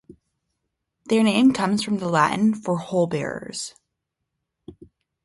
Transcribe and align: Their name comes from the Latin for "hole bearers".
Their 1.05 1.21
name 1.23 1.53
comes 1.53 1.83
from 1.83 1.99
the 1.99 2.09
Latin 2.09 2.55
for 2.55 2.79
"hole 2.79 3.05
bearers". 3.05 3.75